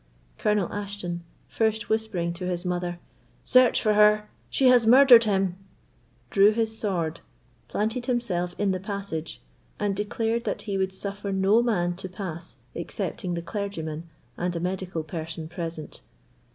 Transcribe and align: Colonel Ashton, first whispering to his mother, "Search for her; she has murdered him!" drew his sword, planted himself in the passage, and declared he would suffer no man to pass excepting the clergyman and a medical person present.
Colonel 0.39 0.73
Ashton, 0.73 1.23
first 1.47 1.87
whispering 1.87 2.33
to 2.33 2.47
his 2.47 2.65
mother, 2.65 2.97
"Search 3.45 3.79
for 3.83 3.93
her; 3.93 4.29
she 4.49 4.65
has 4.69 4.87
murdered 4.87 5.25
him!" 5.25 5.57
drew 6.31 6.49
his 6.51 6.75
sword, 6.75 7.21
planted 7.67 8.07
himself 8.07 8.55
in 8.57 8.71
the 8.71 8.79
passage, 8.79 9.43
and 9.79 9.95
declared 9.95 10.47
he 10.63 10.75
would 10.79 10.95
suffer 10.95 11.31
no 11.31 11.61
man 11.61 11.95
to 11.97 12.09
pass 12.09 12.57
excepting 12.75 13.35
the 13.35 13.43
clergyman 13.43 14.09
and 14.37 14.55
a 14.55 14.59
medical 14.59 15.03
person 15.03 15.47
present. 15.47 16.01